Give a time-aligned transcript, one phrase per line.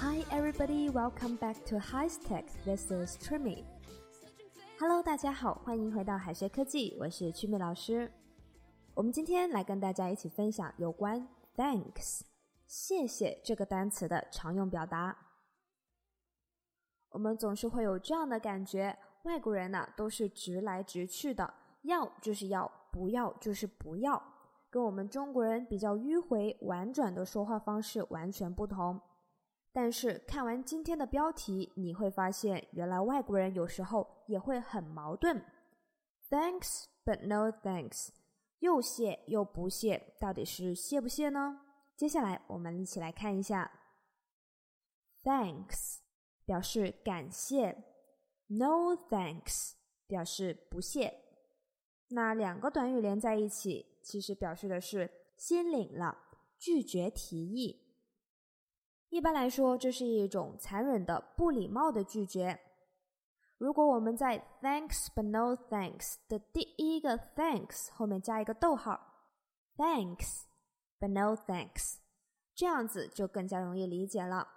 [0.00, 2.44] Hi everybody, welcome back to High Tech.
[2.66, 3.64] This is Jimmy.
[4.78, 8.12] Hello，大家好，欢迎回到海学科技，我是吉米老师。
[8.94, 11.26] 我们今天来跟大家一起分享有关
[11.58, 12.20] thanks
[12.64, 15.16] 谢谢这个单词的常用表达。
[17.10, 24.22] 我们总是会有这样的感觉，外国人呢都是直来直去的，要就是要，不要就是不要，
[24.70, 29.00] 跟我们中国人比较迂回婉转的说话方式完全不同。
[29.72, 35.42] 但是看完今天的标题，你会发现，原来外国人有时候也会很矛盾。
[36.30, 38.10] Thanks but no thanks，
[38.60, 41.60] 又谢又不谢，到底是谢不谢呢？
[41.96, 43.70] 接下来我们一起来看一下。
[45.22, 45.98] Thanks
[46.44, 47.84] 表示感谢
[48.46, 49.72] ，No thanks
[50.06, 51.20] 表示不谢。
[52.08, 56.16] 那两个短语连在一起，其实表示的是心领了，
[56.58, 57.84] 拒绝提议。
[59.10, 62.58] 一般来说，这是一种残忍的、不礼貌的拒绝。
[63.57, 68.99] 如果我们在 "Thanks but no thanks" 的第一个 "thanks" 后面加一个逗号，"
[69.77, 70.45] Thanks
[70.99, 71.99] but no thanks"，
[72.53, 74.47] 这样子就更加容易理解了。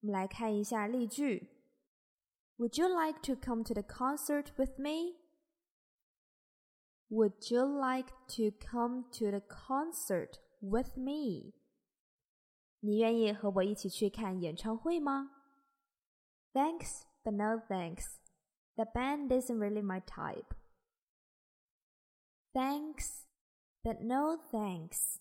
[0.00, 1.48] 我们来看一下例句：
[2.56, 5.16] Would you like to come to the concert with me?
[7.08, 11.54] Would you like to come to the concert with me?
[12.80, 15.30] 你愿意和我一起去看演唱会吗？
[16.52, 18.18] Thanks, but no thanks.
[18.76, 20.54] The band isn't really my type.
[22.52, 23.24] Thanks,
[23.82, 25.18] but no thanks.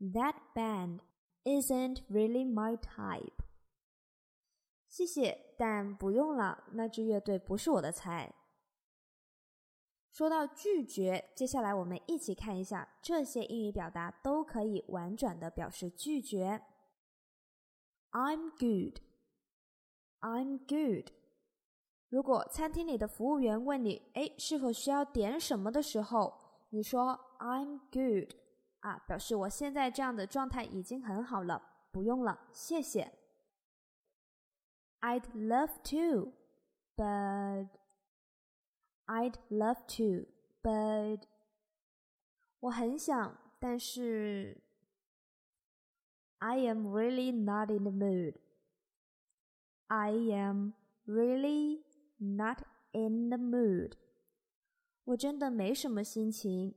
[0.00, 1.00] That band
[1.44, 3.44] isn't really my type.
[4.88, 8.34] 谢谢，但不用了，那支乐队不是我的菜。
[10.10, 16.60] 说到拒绝，接下来我们一起看一下这些英语表达都可以婉转的表示拒绝。
[18.10, 19.00] I'm good.
[20.25, 21.11] I'm good.
[22.09, 26.33] 如果餐厅里的服务员问你，哎，是否需要点什么的时候，
[26.69, 28.35] 你说 I'm good
[28.79, 33.11] 啊，表示我现在这样的状态已经很好了，不用了，谢谢。
[35.01, 36.33] I'd love to,
[36.95, 37.67] but
[39.05, 40.27] I'd love to,
[40.63, 41.21] but
[42.61, 44.63] 我很想，但是。
[46.39, 48.35] I am really not in the mood.
[49.88, 50.74] I am
[51.04, 51.84] really
[52.18, 53.94] not in the mood.
[55.04, 56.74] 我真的没什么心情。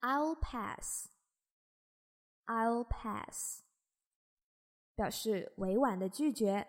[0.00, 1.08] I'll pass.
[2.46, 3.62] I'll pass.
[4.94, 6.68] 表示委婉的拒绝。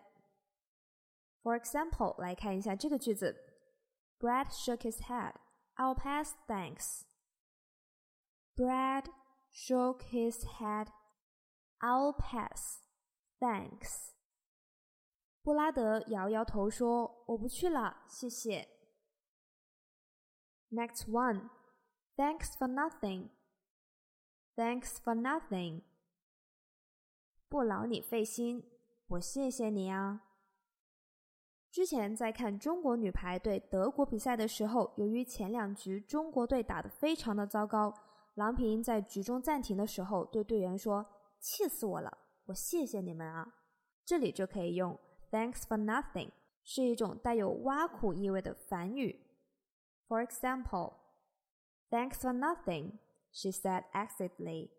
[1.41, 3.35] For example，来看一下这个句子。
[4.19, 5.35] Brad shook his head.
[5.75, 7.03] I'll pass, thanks.
[8.55, 9.05] Brad
[9.51, 10.87] shook his head.
[11.79, 12.81] I'll pass,
[13.39, 14.13] thanks.
[15.44, 18.66] 布拉德摇摇头说：“我不去了，谢谢。”
[20.72, 21.50] Next one,
[22.16, 23.28] thanks for nothing.
[24.56, 25.82] Thanks for nothing.
[27.50, 28.64] 不劳你费心，
[29.08, 30.22] 我谢谢你啊。
[31.70, 37.92] 之前在看中国女排对德国比赛的时候，由于前两局中国队打得非常的糟糕。
[38.36, 41.04] 郎平在局中暂停的时候对队员说
[41.38, 42.16] ：“气死我了，
[42.46, 43.46] 我谢谢你们啊！”
[44.06, 44.98] 这里就可以用
[45.33, 46.31] “Thanks for nothing”，
[46.63, 49.25] 是一种带有挖苦意味的反语。
[50.07, 50.95] For example,
[51.89, 52.99] "Thanks for nothing,"
[53.31, 54.71] she said acidly.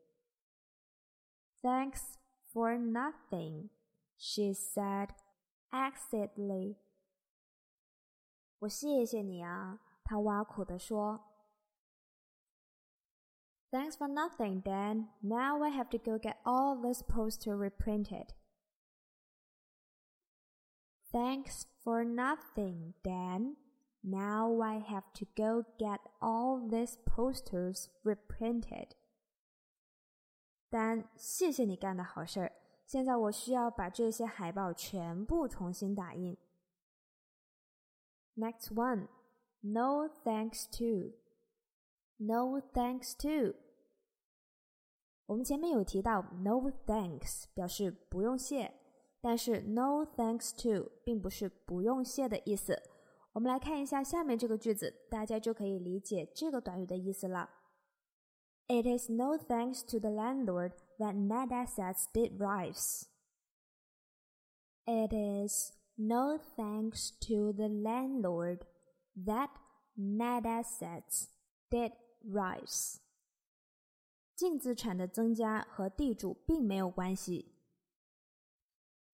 [1.62, 2.16] "Thanks
[2.52, 3.70] for nothing,"
[4.16, 5.10] she said
[5.70, 6.76] acidly.
[8.60, 11.26] 我谢谢你啊，她挖苦地说。
[13.70, 15.10] Thanks for nothing, Dan.
[15.20, 18.30] Now I have to go get all this poster reprinted.
[21.12, 23.56] Thanks for nothing, Dan.
[24.02, 28.90] Now I have to go get all these posters reprinted.
[30.70, 32.52] 丹，谢谢你干的好事儿。
[32.86, 36.36] 现在我需要把这些海报全部重新打印。
[38.36, 39.08] Next one,
[39.60, 41.16] no thanks to.
[42.16, 43.56] No thanks to
[45.26, 48.74] 我们前面有提到 “no thanks” 表示不用谢，
[49.24, 52.82] 但是 “no thanks to” 并不是不用谢的意思。
[53.32, 57.50] 我们来看一下下面这个句子，大家就可以理解这个短语的意思了。
[58.66, 63.06] It is no thanks to the landlord that net assets did rise.
[64.84, 68.60] It is no thanks to the landlord
[69.16, 69.50] that
[69.96, 71.26] net assets
[71.68, 71.92] did
[72.24, 72.98] rise.
[74.34, 77.53] 净资产的增加和地主并没有关系。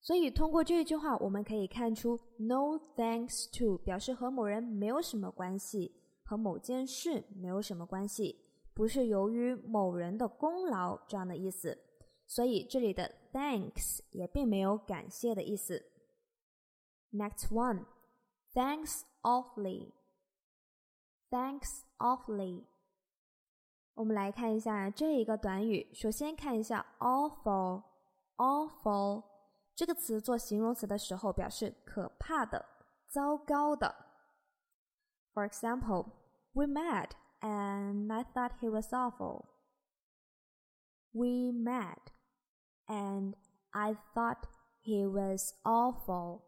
[0.02, 8.44] 所以通过这句话，我们可以看出，no thanks to 表示和某人没有什么关系，和某件事没有什么关系，
[8.74, 11.78] 不是由于某人的功劳这样的意思。
[12.26, 15.86] 所以这里的 thanks 也并没有感谢的意思。
[17.12, 17.86] Next one,
[18.54, 19.92] thanks awfully.
[21.30, 22.64] Thanks awfully.
[23.94, 25.94] 我们来看一下这一个短语。
[25.94, 27.84] 首先看一下 awful,
[28.38, 29.31] awful
[29.82, 32.64] 这个词做形容词的时候，表示可怕的、
[33.08, 33.96] 糟糕的。
[35.34, 36.12] For example,
[36.54, 39.46] we met and I thought he was awful.
[41.12, 41.98] We met
[42.86, 43.34] and
[43.72, 44.44] I thought
[44.84, 46.44] he was awful.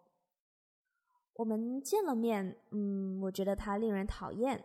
[1.34, 4.64] 我们见了面，嗯，我觉得他令人讨厌。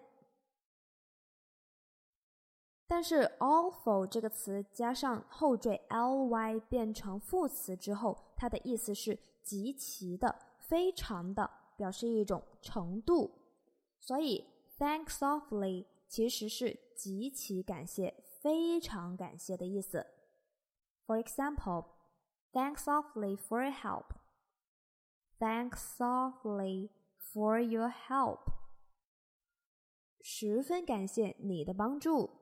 [2.89, 13.31] 但是 awful 这个词加上后缀 ly 变成副词之后，它的意思是极其的、非常的，表示一种程度。
[14.01, 14.47] 所以
[14.79, 20.07] thanks awfully 其实是极其感谢、非常感谢的意思。
[21.07, 21.85] For example,
[22.53, 24.15] thanks awfully for your help.
[25.39, 26.89] Thanks awfully
[27.33, 28.41] for your help.
[30.23, 32.38] 十分感谢你的帮助。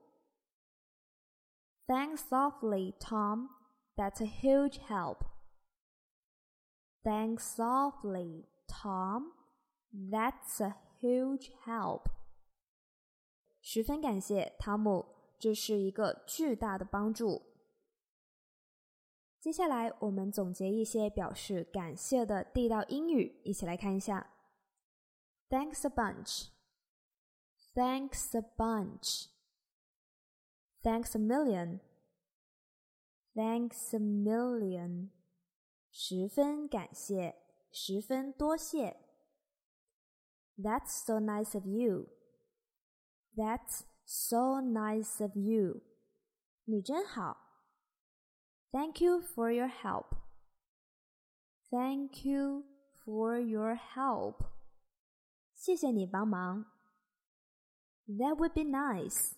[1.87, 3.49] Thanks awfully, Tom.
[3.95, 5.23] That's a huge help.
[7.03, 9.31] Thanks awfully, Tom.
[9.93, 12.09] That's a huge help.
[13.61, 15.05] 十分感谢汤姆，
[15.39, 17.43] 这是一个巨大的帮助。
[19.39, 24.29] 接下来我们总结一些表示感谢的地道英语，一起来看一下。
[25.49, 26.49] Thanks a bunch.
[27.73, 29.36] Thanks a bunch.
[30.86, 31.80] Thanks a million.
[33.34, 35.10] Thanks a million.
[35.90, 37.36] 十分感谢，
[37.70, 38.96] 十分多谢。
[40.58, 42.08] That's so nice of you.
[43.34, 45.82] That's so nice of you.
[46.64, 47.36] 你真好。
[48.70, 50.16] Thank you for your help.
[51.70, 52.64] Thank you
[53.04, 54.46] for your help.
[55.54, 56.66] 谢谢你帮忙。
[58.06, 59.35] That would be nice.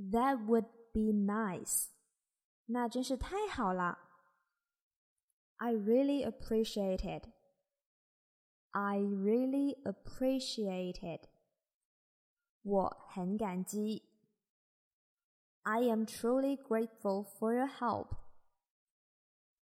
[0.00, 1.88] That would be nice.
[2.66, 3.98] 那真是太好了。
[5.56, 7.28] I really appreciate it.
[8.72, 11.28] I really appreciate it.
[12.62, 14.02] 我很感激。
[15.62, 18.16] I am truly grateful for your help.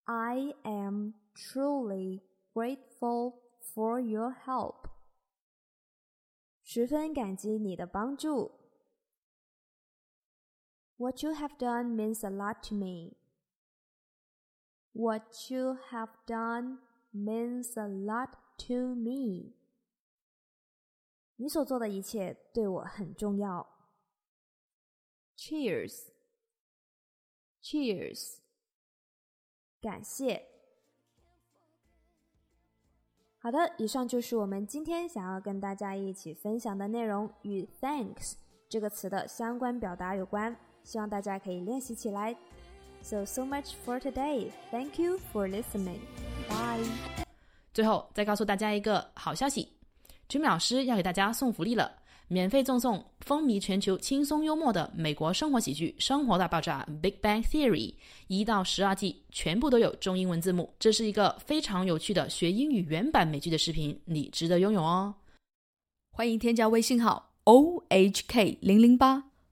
[0.04, 2.22] I am truly
[2.52, 3.40] grateful
[3.74, 4.88] for your help.
[6.64, 8.59] 十分感激你的帮助。
[11.01, 13.15] What you have done means a lot to me.
[14.93, 16.77] What you have done
[17.11, 18.33] means a lot
[18.67, 19.53] to me.
[21.37, 23.67] 你所做的一切对我很重要。
[25.35, 26.09] Cheers,
[27.63, 28.37] cheers，
[29.81, 30.45] 感谢。
[33.39, 38.35] 好的，以上就是我们今天想要跟大家一起分享的内容，与 “thanks”
[38.69, 40.55] 这个词的相关表达有关。
[40.83, 42.35] 希望大家可以练习起来。
[43.01, 44.51] So so much for today.
[44.69, 45.99] Thank you for listening.
[46.47, 46.85] Bye.
[47.73, 49.67] 最后再告诉大家一个好消息
[50.29, 51.91] ，Jimmy 老师要给大家送福利了，
[52.27, 57.95] 免费赠送风靡全球、轻松幽默的美国生活喜剧《生活大爆炸》（Big Bang Theory）
[58.27, 60.71] 一到十二季，全部都有中英文字幕。
[60.77, 65.15] 这是一个非常有趣的学英语原版美剧的视频，你值得拥有哦！
[66.11, 69.30] 欢迎添加微信号 o h k 零零八